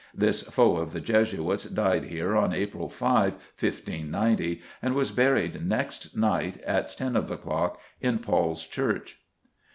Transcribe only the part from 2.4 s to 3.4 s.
April 5,